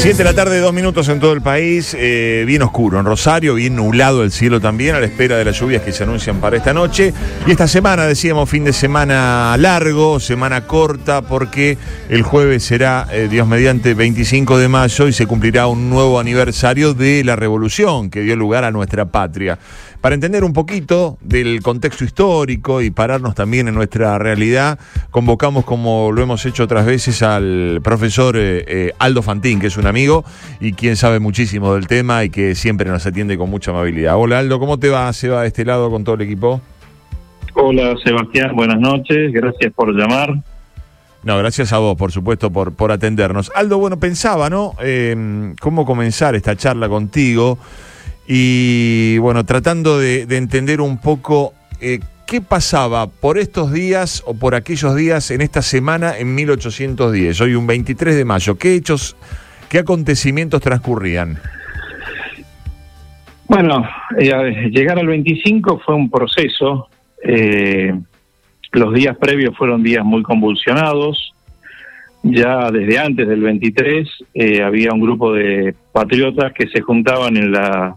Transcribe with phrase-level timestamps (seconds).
[0.00, 3.56] Siete de la tarde, dos minutos en todo el país, eh, bien oscuro en Rosario,
[3.56, 6.56] bien nublado el cielo también, a la espera de las lluvias que se anuncian para
[6.56, 7.12] esta noche.
[7.48, 13.26] Y esta semana, decíamos, fin de semana largo, semana corta, porque el jueves será, eh,
[13.28, 18.20] Dios mediante, 25 de mayo y se cumplirá un nuevo aniversario de la revolución que
[18.20, 19.58] dio lugar a nuestra patria.
[20.00, 24.78] Para entender un poquito del contexto histórico y pararnos también en nuestra realidad,
[25.10, 29.76] convocamos, como lo hemos hecho otras veces, al profesor eh, eh, Aldo Fantín, que es
[29.76, 30.24] un amigo
[30.60, 34.16] y quien sabe muchísimo del tema y que siempre nos atiende con mucha amabilidad.
[34.16, 35.12] Hola Aldo, ¿cómo te va?
[35.12, 36.60] ¿Se va de este lado con todo el equipo?
[37.54, 40.32] Hola Sebastián, buenas noches, gracias por llamar.
[41.24, 43.50] No, gracias a vos, por supuesto, por, por atendernos.
[43.52, 44.74] Aldo, bueno, pensaba, ¿no?
[44.80, 47.58] Eh, ¿Cómo comenzar esta charla contigo?
[48.28, 54.34] Y bueno, tratando de, de entender un poco eh, qué pasaba por estos días o
[54.34, 58.58] por aquellos días en esta semana en 1810, hoy un 23 de mayo.
[58.58, 59.16] ¿Qué hechos,
[59.70, 61.38] qué acontecimientos transcurrían?
[63.48, 63.82] Bueno,
[64.18, 66.88] eh, llegar al 25 fue un proceso.
[67.24, 67.98] Eh,
[68.72, 71.32] los días previos fueron días muy convulsionados.
[72.22, 77.52] Ya desde antes del 23 eh, había un grupo de patriotas que se juntaban en
[77.52, 77.96] la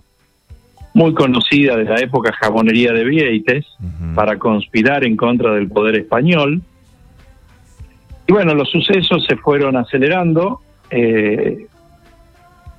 [0.93, 3.65] muy conocida de la época jabonería de Vieites
[4.15, 6.61] para conspirar en contra del poder español.
[8.27, 10.61] Y bueno, los sucesos se fueron acelerando.
[10.89, 11.67] eh,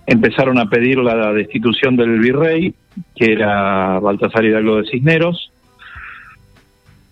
[0.07, 2.75] empezaron a pedir la destitución del virrey,
[3.15, 5.53] que era Baltasar Hidalgo de Cisneros.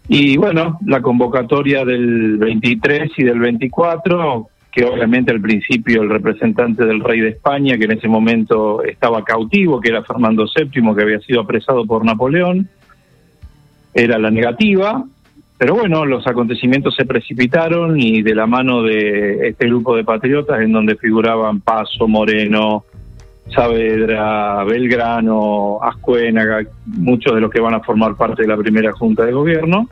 [0.08, 6.84] Y bueno, la convocatoria del 23 y del 24, que obviamente al principio el representante
[6.84, 11.02] del rey de España, que en ese momento estaba cautivo, que era Fernando VII, que
[11.02, 12.68] había sido apresado por Napoleón,
[13.92, 15.04] era la negativa.
[15.58, 20.60] Pero bueno, los acontecimientos se precipitaron y de la mano de este grupo de patriotas,
[20.60, 22.84] en donde figuraban Paso, Moreno,
[23.54, 29.24] Saavedra, Belgrano, Ascuénaga, muchos de los que van a formar parte de la primera Junta
[29.26, 29.88] de Gobierno,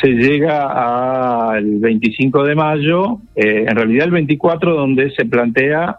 [0.00, 5.98] se llega al 25 de mayo, eh, en realidad el 24, donde se plantea,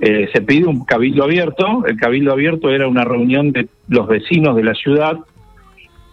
[0.00, 1.84] eh, se pide un cabildo abierto.
[1.86, 5.18] El cabildo abierto era una reunión de los vecinos de la ciudad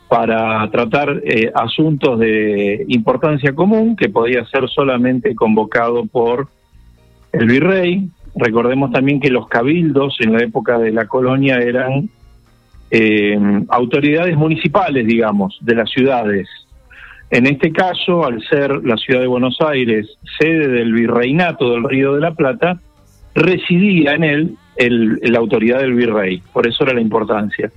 [0.08, 6.48] para tratar eh, asuntos de importancia común que podía ser solamente convocado por
[7.34, 8.10] el virrey.
[8.36, 12.10] Recordemos también que los cabildos en la época de la colonia eran
[12.92, 13.38] eh,
[13.70, 16.48] autoridades municipales, digamos, de las ciudades.
[17.30, 20.08] En este caso, al ser la ciudad de Buenos Aires
[20.40, 22.80] sede del virreinato del Río de la Plata,
[23.36, 26.42] residía en él el- la autoridad del virrey.
[26.54, 27.70] Por eso era la importancia.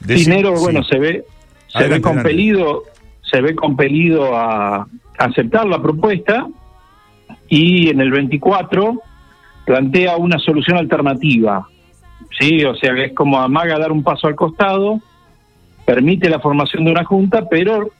[0.00, 0.62] Dinero, sí.
[0.64, 1.24] bueno, se ve,
[1.68, 2.82] se Adelante, ve compelido,
[3.22, 4.86] se ve compelido a
[5.18, 6.46] aceptar la propuesta
[7.48, 9.00] y en el 24
[9.66, 11.68] plantea una solución alternativa.
[12.38, 15.00] Sí, o sea, que es como amaga dar un paso al costado,
[15.84, 17.90] permite la formación de una junta, pero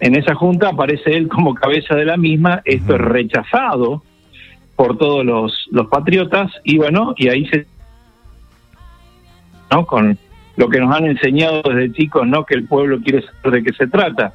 [0.00, 4.02] en esa junta aparece él como cabeza de la misma, esto es rechazado
[4.74, 7.66] por todos los, los patriotas y bueno, y ahí se
[9.70, 9.86] ¿no?
[9.86, 10.18] con
[10.56, 13.76] lo que nos han enseñado desde chicos, no que el pueblo quiere saber de qué
[13.76, 14.32] se trata,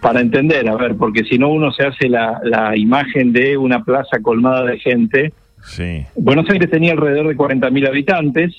[0.00, 3.82] para entender, a ver, porque si no uno se hace la, la imagen de una
[3.82, 5.32] plaza colmada de gente.
[5.64, 6.04] Sí.
[6.14, 8.54] Buenos Aires tenía alrededor de 40.000 habitantes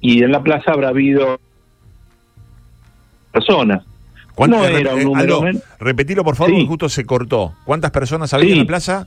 [0.00, 1.38] y en la plaza habrá habido
[3.32, 3.84] personas.
[4.34, 6.54] ¿Cuántas- No era un eh, número Aldo, men- repetilo por favor, Sí.
[6.56, 7.52] porque justo se cortó.
[7.64, 8.52] ¿Cuántas personas había Sí.
[8.52, 9.06] en la plaza?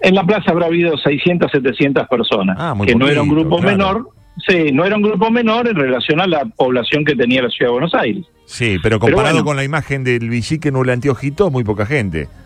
[0.00, 3.58] En la plaza habrá habido 600, 700 personas, Ah, muy que no era un grupo
[3.58, 3.76] claro.
[3.76, 4.08] menor.
[4.48, 7.68] Sí, no era un grupo menor en relación a la población que tenía la ciudad
[7.68, 8.24] de Buenos Aires.
[8.46, 9.44] Sí, pero comparado bueno.
[9.44, 12.28] con la imagen del Villique en anteojito, muy poca gente.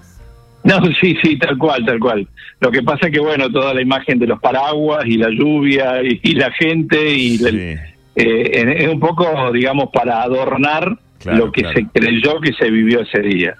[0.65, 2.27] No, sí, sí, tal cual, tal cual.
[2.59, 6.03] Lo que pasa es que, bueno, toda la imagen de los paraguas y la lluvia
[6.03, 7.38] y, y la gente y
[8.16, 11.78] eh, es un poco, digamos, para adornar Claro, lo que claro.
[11.78, 13.56] se creyó que se vivió ese día.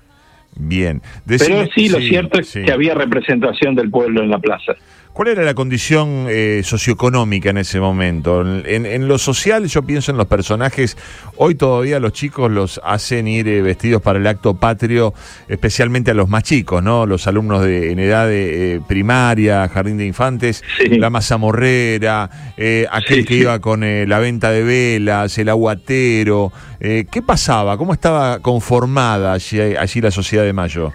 [0.59, 1.03] Bien.
[1.27, 2.62] Pero sí, lo cierto es sí.
[2.62, 4.72] que había representación del pueblo en la plaza.
[5.16, 8.42] ¿Cuál era la condición eh, socioeconómica en ese momento?
[8.42, 10.94] En, en lo social yo pienso en los personajes,
[11.36, 15.14] hoy todavía los chicos los hacen ir eh, vestidos para el acto patrio,
[15.48, 17.06] especialmente a los más chicos, ¿no?
[17.06, 20.98] Los alumnos de, en edad de eh, primaria, jardín de infantes, Sí.
[20.98, 23.40] la mazamorrera, eh, aquel Sí, que sí.
[23.40, 26.52] iba con eh, la venta de velas, el aguatero.
[26.78, 27.78] ¿Qué pasaba?
[27.78, 30.92] ¿Cómo estaba conformada allí, allí la sociedad de Mayo?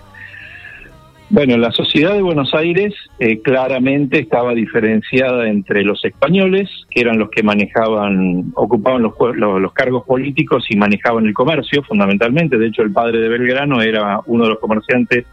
[1.33, 7.19] Bueno, la sociedad de Buenos Aires eh, claramente estaba diferenciada entre los españoles, que eran
[7.19, 12.57] los que manejaban, ocupaban los, los, los cargos políticos y manejaban el comercio, fundamentalmente.
[12.57, 15.25] De hecho, el padre de Belgrano era uno de los comerciantes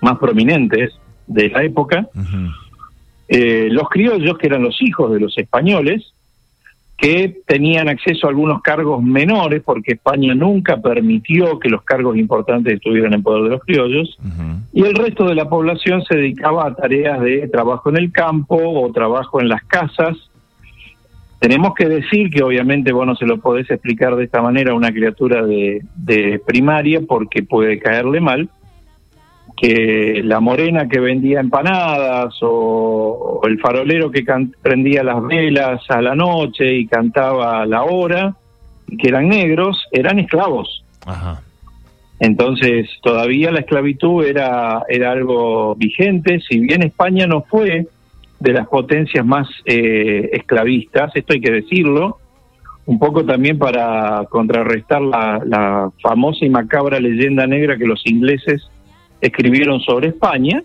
[0.00, 0.94] más prominentes
[1.26, 2.08] de la época.
[3.28, 6.14] Eh, los criollos, que eran los hijos de los españoles,
[7.02, 12.74] que tenían acceso a algunos cargos menores, porque España nunca permitió que los cargos importantes
[12.74, 14.16] estuvieran en poder de los criollos,
[14.72, 18.56] y el resto de la población se dedicaba a tareas de trabajo en el campo
[18.56, 20.16] o trabajo en las casas.
[21.40, 24.76] Tenemos que decir que obviamente vos no se lo podés explicar de esta manera a
[24.76, 28.48] una criatura de, de primaria porque puede caerle mal,
[29.62, 34.24] que la morena que vendía empanadas o, el farolero que
[34.60, 38.34] prendía las velas a la noche y cantaba a la hora,
[38.98, 40.84] que eran negros, eran esclavos.
[42.18, 47.86] Entonces, todavía la esclavitud era, era algo vigente, si bien España no fue
[48.40, 52.18] de las potencias más eh, esclavistas, esto hay que decirlo,
[52.86, 58.68] un poco también para contrarrestar la, la famosa y macabra leyenda negra que los ingleses
[59.22, 60.62] escribieron sobre España,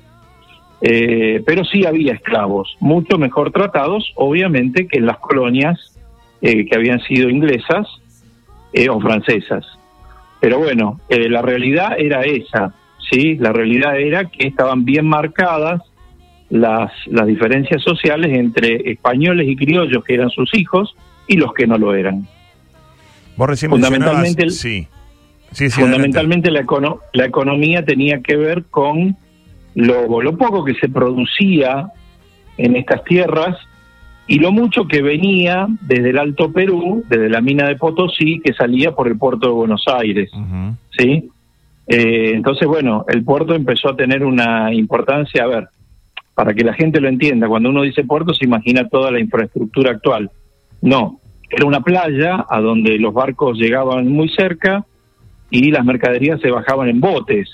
[0.82, 5.98] eh, pero sí había esclavos, mucho mejor tratados, obviamente, que en las colonias
[6.42, 7.88] eh, que habían sido inglesas
[8.74, 9.66] eh, o francesas.
[10.40, 12.74] Pero bueno, la realidad era esa,
[13.10, 13.36] ¿sí?
[13.36, 15.82] La realidad era que estaban bien marcadas
[16.50, 20.96] las, las diferencias sociales entre españoles y criollos, que eran sus hijos,
[21.26, 22.28] y los que no lo eran.
[23.36, 24.88] Vos Fundamentalmente, sí.
[25.72, 26.66] Fundamentalmente la,
[27.14, 29.16] la economía tenía que ver con
[29.76, 31.92] lo, lo poco que se producía
[32.58, 33.58] en estas tierras
[34.28, 38.54] y lo mucho que venía desde el Alto Perú, desde la mina de Potosí, que
[38.54, 40.30] salía por el puerto de Buenos Aires.
[40.98, 41.30] ¿sí?
[41.88, 45.68] Eh, entonces, bueno, el puerto empezó a tener una importancia, a ver,
[46.36, 49.92] para que la gente lo entienda, cuando uno dice puerto se imagina toda la infraestructura
[49.92, 50.30] actual.
[50.82, 54.86] No, era una playa a donde los barcos llegaban muy cerca,
[55.50, 57.50] y las mercaderías se bajaban en botes,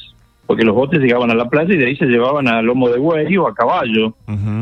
[0.46, 3.00] porque los botes llegaban a la playa y de ahí se llevaban a lomo de
[3.00, 4.16] buey o a caballo,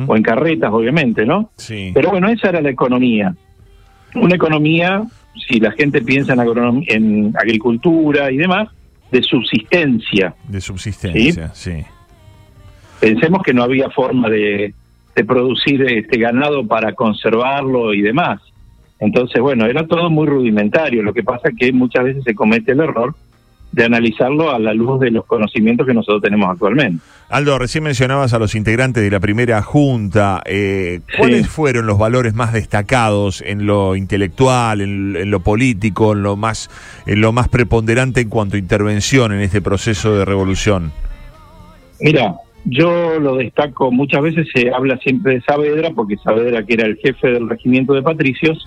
[0.08, 1.50] o en carretas, obviamente, ¿no?
[1.56, 1.92] Sí.
[1.94, 3.34] Pero bueno, esa era la economía.
[4.16, 5.04] Una economía,
[5.48, 8.70] si la gente piensa en, en agricultura y demás,
[9.12, 10.36] de subsistencia.
[10.48, 11.84] De subsistencia, ¿sí?
[13.00, 14.74] Pensemos que no había forma de,
[15.16, 18.40] de producir este ganado para conservarlo y demás.
[19.02, 21.04] Entonces, bueno, era todo muy rudimentario.
[21.04, 23.14] Lo que pasa es que muchas veces se comete el error
[23.72, 27.02] de analizarlo a la luz de los conocimientos que nosotros tenemos actualmente.
[27.30, 30.44] Aldo, recién mencionabas a los integrantes de la primera junta.
[30.46, 36.36] Eh, ¿Cuáles fueron los valores más destacados en lo intelectual, en, lo político, en lo
[36.36, 36.70] más,
[37.08, 40.92] en lo más preponderante en cuanto a intervención en este proceso de revolución?
[42.02, 46.86] Mira, yo lo destaco, muchas veces se habla siempre de Saavedra, porque Saavedra, que era
[46.86, 48.64] el jefe del regimiento de patricios,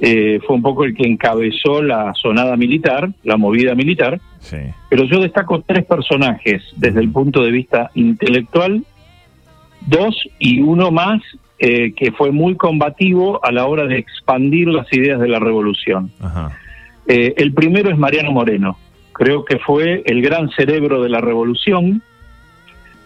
[0.00, 4.20] eh, fue un poco el que encabezó la sonada militar, la movida militar.
[4.90, 8.84] Pero yo destaco tres personajes desde el punto de vista intelectual,
[9.86, 11.22] dos y uno más
[11.58, 16.10] eh, que fue muy combativo a la hora de expandir las ideas de la revolución.
[17.06, 18.76] Eh, el primero es Mariano Moreno.
[19.12, 22.02] Creo que fue el gran cerebro de la revolución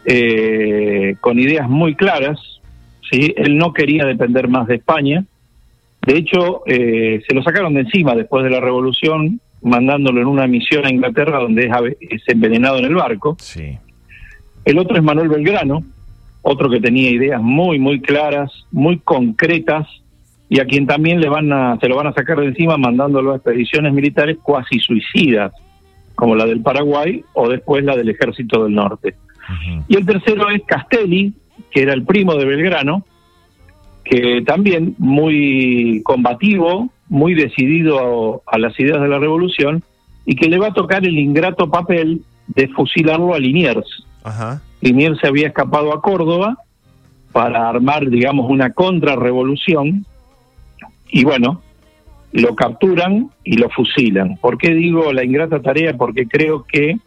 [0.06, 2.38] eh, con ideas muy claras.
[3.11, 3.35] ¿sí?
[3.37, 5.25] Él no quería depender más de España.
[6.06, 10.47] De hecho, eh, se lo sacaron de encima después de la revolución, mandándolo en una
[10.47, 11.69] misión a Inglaterra donde
[12.00, 13.37] es, envenenado en el barco.
[13.41, 13.76] Sí.
[14.64, 15.82] El otro es Manuel Belgrano,
[16.43, 19.88] otro que tenía ideas muy, muy claras, muy concretas,
[20.49, 23.33] y a quien también le van a, se lo van a sacar de encima mandándolo
[23.33, 25.52] a expediciones militares cuasi suicidas,
[26.14, 29.16] como la del Paraguay o después la del Ejército del Norte.
[29.88, 31.33] Y el tercero es Castelli,
[31.71, 33.05] que era el primo de Belgrano,
[34.05, 39.83] que también muy combativo, muy decidido a, las ideas de la revolución,
[40.25, 44.05] y que le va a tocar el ingrato papel de fusilarlo a Liniers.
[44.81, 46.59] Liniers se había escapado a Córdoba
[47.33, 50.05] para armar, digamos, una contrarrevolución,
[51.09, 51.62] y bueno,
[52.33, 54.37] lo capturan y lo fusilan.
[54.37, 55.97] ¿Por qué digo la ingrata tarea?
[55.97, 56.99] Porque creo que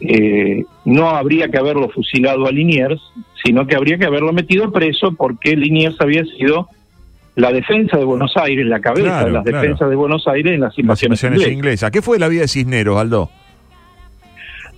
[0.00, 3.00] eh, no habría que haberlo fusilado a Liniers,
[3.44, 6.68] sino que habría que haberlo metido preso porque Liniers había sido
[7.34, 10.78] la defensa de Buenos Aires, la cabeza de las defensas de Buenos Aires en las
[10.78, 11.90] invasiones, inglesas.
[11.90, 13.30] ¿Qué fue la vida de Cisneros, Aldo?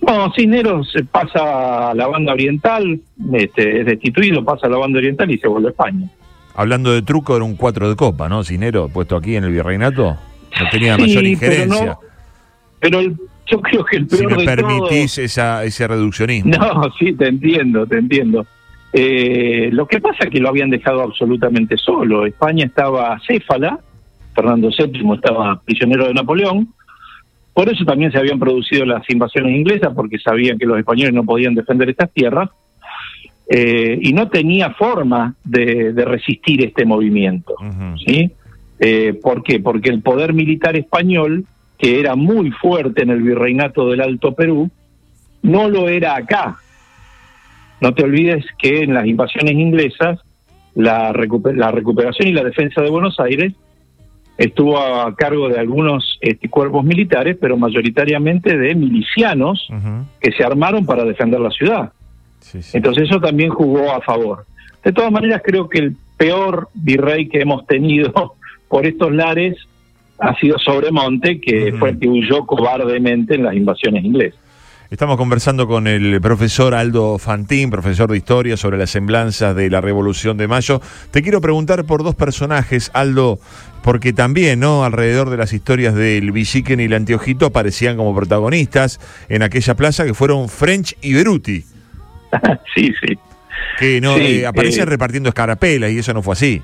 [0.05, 2.99] No, Cisneros pasa a la banda oriental,
[3.33, 6.09] este, es destituido, pasa a la banda oriental y se vuelve a España.
[6.55, 8.43] Hablando de truco, era un cuatro de copa, ¿no?
[8.43, 10.17] Cisneros, puesto aquí en el virreinato,
[10.59, 11.97] no tenía mayor injerencia.
[12.79, 13.17] pero el
[13.49, 16.51] yo creo que el peor si me permitís esa, ese reduccionismo.
[16.57, 18.45] No, sí, te entiendo, te entiendo.
[18.91, 22.25] Eh, lo que pasa es que lo habían dejado absolutamente solo.
[22.25, 23.79] España estaba céfala,
[24.33, 26.69] Fernando VII estaba prisionero de Napoleón,
[27.53, 31.23] por eso también se habían producido las invasiones inglesas, porque sabían que los españoles no
[31.23, 32.49] podían defender estas tierras.
[33.51, 37.55] eh, y no tenía forma de, resistir este movimiento.
[38.05, 38.31] ¿sí?
[38.79, 39.59] Eh, ¿Por qué?
[39.59, 41.45] Porque el poder militar español,
[41.79, 44.69] que era muy fuerte en el virreinato del Alto Perú,
[45.41, 46.57] no lo era acá.
[47.81, 50.19] No te olvides que en las invasiones inglesas
[50.75, 51.13] la,
[51.55, 53.53] la recuperación y la defensa de Buenos Aires
[54.37, 59.67] estuvo a cargo de algunos este, cuerpos militares, pero mayoritariamente de milicianos
[60.19, 61.91] que se armaron para defender la ciudad.
[62.73, 64.45] Entonces eso también jugó a favor.
[64.83, 68.35] De todas maneras, creo que el peor virrey que hemos tenido
[68.69, 69.57] por estos lares
[70.19, 74.39] ha sido Sobremonte, que fue el que huyó cobardemente en las invasiones inglesas.
[74.91, 79.81] Estamos conversando con el profesor Aldo Fantín, profesor de historia, sobre las semblanzas de la
[79.81, 80.81] Revolución de Mayo.
[81.11, 83.37] Te quiero preguntar por dos personajes, Aldo,
[83.83, 84.83] porque también, ¿no?
[84.83, 88.99] Alrededor de las historias del Villiquen y el Anteojito aparecían como protagonistas
[89.29, 91.65] en aquella plaza que fueron French y Beruti.
[92.75, 93.15] sí, sí.
[93.77, 96.63] Que no eh, aparecen eh, repartiendo escarapelas y eso no fue así.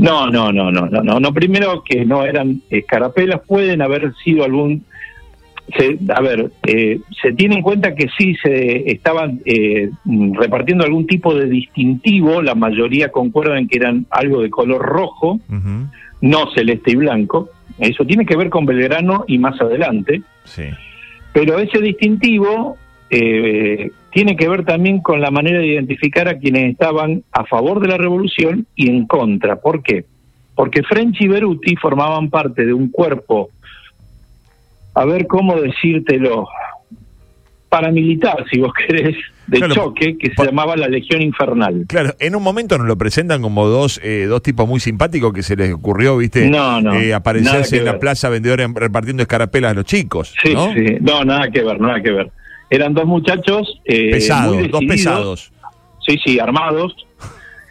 [0.00, 1.20] No, no, no, no, no, no.
[1.20, 4.84] No, primero que no eran escarapelas, pueden haber sido algún
[6.14, 9.90] a ver, eh, se tiene en cuenta que sí se estaban eh,
[10.32, 15.38] repartiendo algún tipo de distintivo, la mayoría concuerdan que eran algo de color rojo,
[16.20, 20.64] no celeste y blanco, eso tiene que ver con Belgrano y más adelante, sí.
[21.32, 22.76] pero ese distintivo
[23.08, 27.80] eh, tiene que ver también con la manera de identificar a quienes estaban a favor
[27.80, 29.56] de la revolución y en contra.
[29.56, 30.04] ¿Por qué?
[30.54, 33.50] Porque French y Beruti formaban parte de un cuerpo
[34.94, 36.48] a ver cómo decírtelo,
[37.68, 41.84] paramilitar, si vos querés, de choque, que se llamaba la Legión Infernal.
[41.88, 45.42] Claro, en un momento nos lo presentan como dos eh, dos tipos muy simpáticos que
[45.42, 46.48] se les ocurrió, ¿viste?
[46.48, 46.94] No, no.
[46.94, 50.34] Eh, aparecerse en la plaza vendedores repartiendo escarapelas a los chicos.
[50.42, 50.98] Sí, sí.
[51.00, 52.30] No, nada que ver, nada que ver.
[52.70, 53.80] Eran dos muchachos.
[53.84, 55.52] Eh, pesados, dos pesados.
[56.06, 56.94] Sí, sí, armados,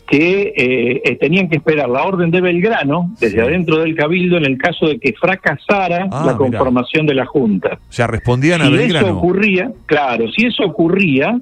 [0.10, 4.46] que eh, eh, tenían que esperar la orden de Belgrano desde adentro del cabildo en
[4.46, 7.80] el caso de que fracasara ah, la conformación de la Junta.
[7.90, 9.06] O sea, respondían a Belgrano.
[9.06, 11.40] Si eso ocurría, claro, si eso ocurría,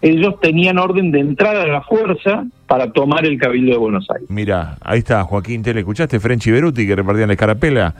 [0.00, 4.30] ellos tenían orden de entrar a la fuerza para tomar el cabildo de Buenos Aires.
[4.30, 6.18] Mira, ahí está Joaquín ¿le ¿escuchaste?
[6.18, 7.94] French y Beruti que repartían la escarapela.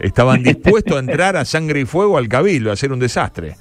[0.00, 3.54] Estaban dispuestos a entrar a sangre y fuego al cabildo, a hacer un desastre.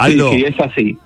[0.00, 0.98] Aldo, sí, es así.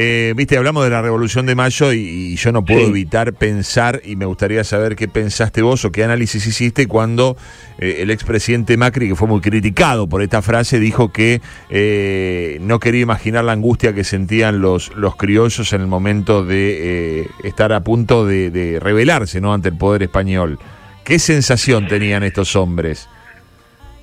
[0.00, 4.14] Eh, viste, hablamos de la Revolución de Mayo y, yo no puedo evitar pensar, y
[4.14, 7.36] me gustaría saber qué pensaste vos o qué análisis hiciste cuando
[7.80, 12.78] eh, el expresidente Macri, que fue muy criticado por esta frase, dijo que eh, no
[12.78, 17.80] quería imaginar la angustia que sentían los, los criollos en el momento de estar a
[17.82, 19.52] punto de, de rebelarse ¿no?
[19.52, 20.60] ante el poder español.
[21.02, 23.08] ¿Qué sensación tenían estos hombres?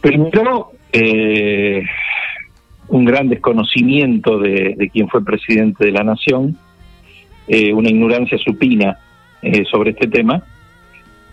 [0.01, 0.73] Primero,
[2.87, 6.57] un gran desconocimiento de, de quién fue presidente de la nación,
[7.47, 8.97] eh, una ignorancia supina
[9.41, 10.43] eh, sobre este tema.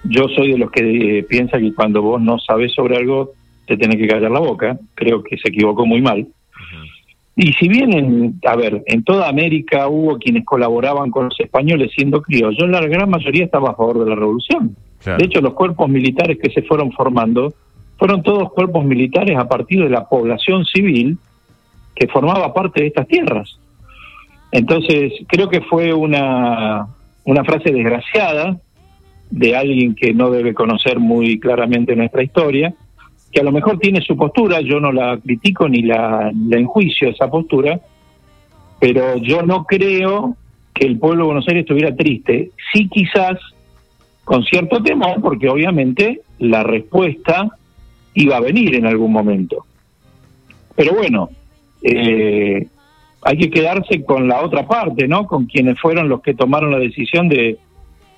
[0.05, 3.31] Yo soy de los que eh, piensa que cuando vos no sabes sobre algo,
[3.67, 4.79] te tenés que callar la boca.
[4.95, 6.27] Creo que se equivocó muy mal.
[7.35, 11.91] Y si bien, en, a ver, en toda América hubo quienes colaboraban con los españoles
[11.95, 14.77] siendo criollos, la gran mayoría estaba a favor de la revolución.
[15.05, 17.55] De hecho, los cuerpos militares que se fueron formando
[17.97, 21.17] fueron todos cuerpos militares a partir de la población civil
[22.03, 23.61] que formaba parte de estas tierras.
[24.51, 26.89] Entonces, creo que fue una,
[27.25, 28.57] una frase desgraciada
[29.31, 32.75] de alguien que no debe conocer muy claramente nuestra historia,
[33.31, 37.11] que a lo mejor tiene su postura, yo no la critico ni la, la enjuicio
[37.11, 37.79] esa postura,
[38.81, 40.37] pero yo no creo
[40.75, 42.51] que el pueblo de Buenos Aires estuviera triste.
[42.73, 43.39] Sí quizás
[44.25, 47.49] con cierto temor, porque obviamente la respuesta
[48.15, 49.67] iba a venir en algún momento.
[50.75, 51.31] Pero bueno,
[51.83, 52.67] eh,
[53.23, 55.27] hay que quedarse con la otra parte, ¿no?
[55.27, 57.59] Con quienes fueron los que tomaron la decisión de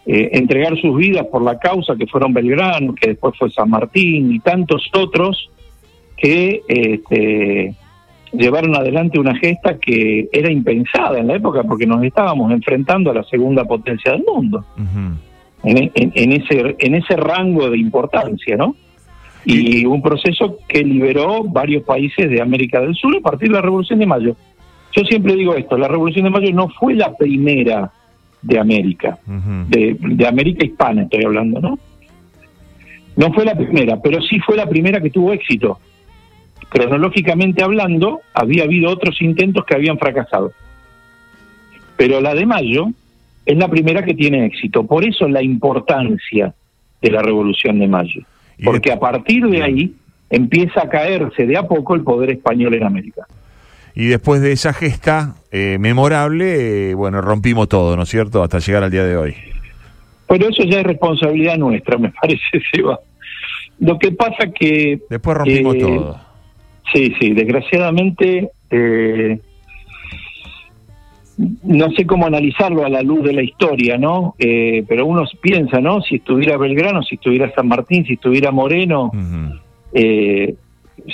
[0.06, 4.32] eh, entregar sus vidas por la causa, que fueron Belgrano, que después fue San Martín
[4.32, 5.50] y tantos otros
[6.16, 7.74] que este,
[8.32, 13.14] llevaron adelante una gesta que era impensada en la época porque nos estábamos enfrentando a
[13.14, 14.64] la segunda potencia del mundo.
[15.64, 18.76] en, en, ese, en ese rango de importancia, ¿no?
[19.44, 23.62] Y un proceso que liberó varios países de América del Sur a partir de la
[23.62, 24.36] Revolución de Mayo.
[24.92, 27.90] Yo siempre digo esto, la Revolución de Mayo no fue la primera
[28.40, 31.78] de América, de, de, América hispana estoy hablando, ¿no?
[33.16, 35.78] No fue la primera, pero sí fue la primera que tuvo éxito.
[36.68, 40.52] Cronológicamente hablando, había habido otros intentos que habían fracasado.
[41.96, 42.88] Pero la de Mayo
[43.46, 44.84] es la primera que tiene éxito.
[44.84, 46.54] Por eso la importancia
[47.00, 48.22] de la Revolución de Mayo.
[48.62, 49.94] Porque a partir de ahí
[50.30, 53.26] empieza a caerse de a poco el poder español en América.
[53.94, 58.42] Y después de esa gesta eh, memorable, eh, bueno, rompimos todo, ¿no es cierto?
[58.42, 59.34] Hasta llegar al día de hoy.
[60.28, 62.98] Pero eso ya es responsabilidad nuestra, me parece, Seba.
[63.78, 65.00] Lo que pasa que...
[65.08, 66.20] Después rompimos eh, todo.
[66.92, 68.50] Sí, sí, desgraciadamente...
[71.36, 74.34] No sé cómo analizarlo a la luz de la historia, ¿no?
[74.38, 76.00] Eh, pero uno piensa, ¿no?
[76.00, 79.10] Si estuviera Belgrano, si estuviera San Martín, si estuviera Moreno,
[79.92, 80.54] eh,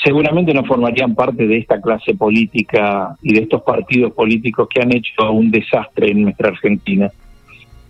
[0.02, 4.94] seguramente no formarían parte de esta clase política y de estos partidos políticos que han
[4.94, 7.10] hecho un desastre en nuestra Argentina.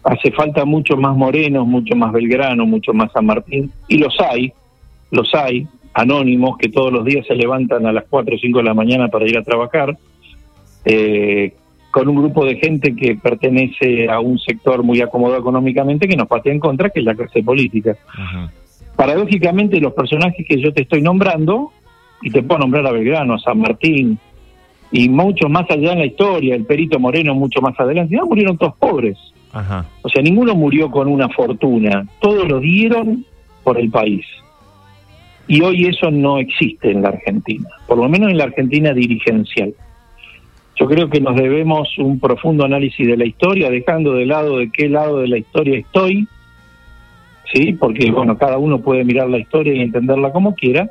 [0.05, 4.53] Hace falta mucho más Morenos, mucho más Belgrano, mucho más San Martín, y los hay,
[5.11, 8.65] los hay, anónimos que todos los días se levantan a las 4 o 5 de
[8.65, 9.97] la mañana para ir a trabajar,
[10.85, 11.53] eh,
[11.91, 16.29] con un grupo de gente que pertenece a un sector muy acomodado económicamente que nos
[16.29, 17.97] patea en contra, que es la clase política.
[18.15, 18.51] Ujú.
[18.97, 21.73] Paradójicamente, los personajes que yo te estoy nombrando,
[22.23, 24.19] y te puedo nombrar a Belgrano, a San Martín,
[24.93, 28.59] y muchos más allá en la historia, el Perito Moreno mucho más adelante, no, murieron
[28.59, 29.17] todos pobres.
[29.53, 29.87] Ajá.
[30.03, 33.25] O sea, ninguno murió con una fortuna, todos lo dieron
[33.65, 34.25] por el país.
[35.49, 39.75] Y hoy eso no existe en la Argentina, por lo menos en la Argentina dirigencial.
[40.81, 44.71] Yo creo que nos debemos un profundo análisis de la historia, dejando de lado de
[44.71, 46.27] qué lado de la historia estoy,
[47.53, 50.91] sí, porque bueno, cada uno puede mirar la historia y entenderla como quiera,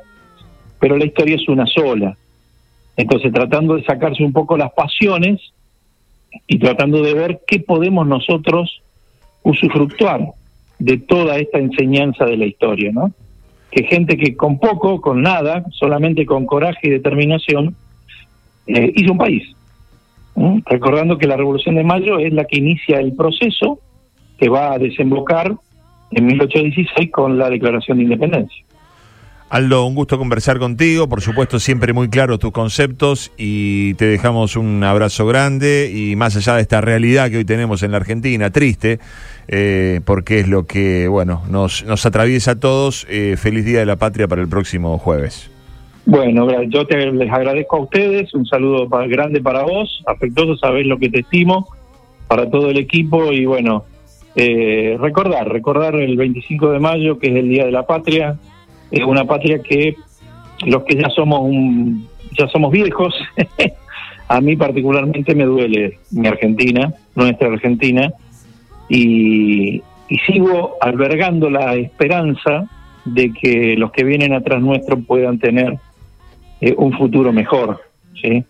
[0.78, 2.16] pero la historia es una sola.
[2.96, 5.40] Entonces, tratando de sacarse un poco las pasiones
[6.46, 8.82] y tratando de ver qué podemos nosotros
[9.42, 10.20] usufructuar
[10.78, 13.10] de toda esta enseñanza de la historia, ¿no?
[13.72, 17.74] Que gente que con poco, con nada, solamente con coraje y determinación,
[18.68, 19.56] eh, hizo un país.
[20.66, 23.78] Recordando que la Revolución de Mayo es la que inicia el proceso
[24.38, 25.52] que va a desembocar
[26.12, 28.64] en 1816 con la Declaración de Independencia.
[29.50, 34.54] Aldo, un gusto conversar contigo, por supuesto siempre muy claros tus conceptos y te dejamos
[34.54, 38.50] un abrazo grande y más allá de esta realidad que hoy tenemos en la Argentina,
[38.50, 39.00] triste,
[39.48, 43.86] eh, porque es lo que, bueno, nos, nos atraviesa a todos, eh, feliz Día de
[43.86, 45.50] la Patria para el próximo jueves.
[46.10, 50.84] Bueno, yo te, les agradezco a ustedes, un saludo pa- grande para vos, afectuoso, sabés
[50.84, 51.68] lo que te estimo,
[52.26, 53.84] para todo el equipo y bueno,
[54.34, 58.36] eh, recordar, recordar el 25 de mayo, que es el Día de la Patria,
[58.90, 59.94] es una patria que
[60.66, 63.14] los que ya somos un, ya somos viejos,
[64.28, 68.12] a mí particularmente me duele mi Argentina, nuestra Argentina,
[68.88, 69.76] y,
[70.08, 72.64] y sigo albergando la esperanza
[73.04, 75.78] de que los que vienen atrás nuestro puedan tener
[76.60, 77.80] eh, un futuro mejor,
[78.20, 78.44] ¿sí?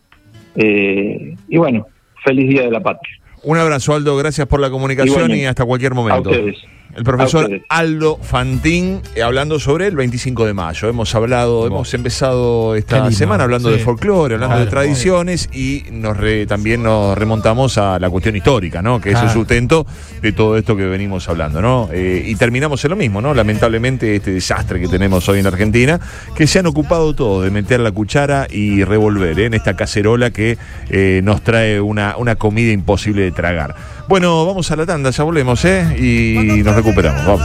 [0.57, 1.87] Eh, y bueno,
[2.25, 3.15] feliz Día de la Patria.
[3.43, 6.29] Un abrazo, Aldo, gracias por la comunicación y hasta cualquier momento.
[6.29, 6.59] A ustedes.
[6.97, 7.63] El profesor A ustedes.
[7.69, 10.89] Aldo Fantín, eh, hablando sobre el 25 de mayo.
[10.89, 13.77] Hemos hablado, hemos empezado esta lindo, semana hablando sí.
[13.77, 18.83] de folclore, hablando de tradiciones y nos re- también nos remontamos a la cuestión histórica,
[18.83, 19.01] ¿no?
[19.01, 19.87] Que es el sustento
[20.21, 21.89] de todo esto que venimos hablando, ¿no?
[21.93, 23.35] Eh, y terminamos en lo mismo, ¿no?
[23.35, 26.01] Lamentablemente este desastre que tenemos hoy en Argentina,
[26.35, 29.47] que se han ocupado todos de meter la cuchara y revolver ¿eh?
[29.47, 30.59] en esta cacerola que
[30.91, 33.75] eh, nos trae una, una comida imposible de tragar.
[34.11, 35.97] Bueno, vamos a la tanda, ya volvemos, ¿eh?
[35.97, 37.43] Y nos recuperamos, vamos.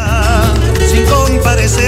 [0.90, 1.86] Sin comparecer,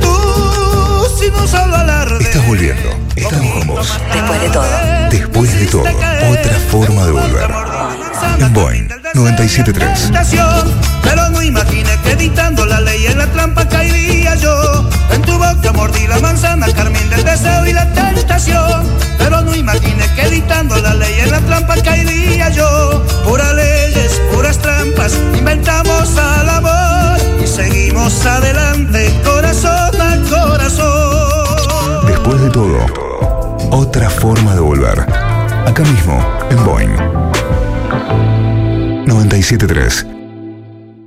[0.00, 2.22] tú solo alarde.
[2.22, 2.88] Estás volviendo.
[3.16, 4.00] Estamos con vos.
[4.12, 4.64] Después de todo.
[5.10, 7.75] Después de todo, otra forma de volver.
[8.22, 10.04] En Boeing 973.
[10.04, 14.88] Tentación, Pero no imaginé que editando la ley en la trampa caería yo.
[15.10, 18.86] En tu boca mordí la manzana, carmín del deseo y la tentación.
[19.18, 23.04] Pero no imaginé que editando la ley en la trampa caería yo.
[23.24, 32.06] Puras leyes, puras trampas, inventamos al amor y seguimos adelante, corazón a corazón.
[32.06, 32.78] Después de todo,
[33.70, 35.00] otra forma de volver.
[35.66, 36.18] Acá mismo,
[36.50, 36.96] en Boeing
[39.24, 40.25] 973.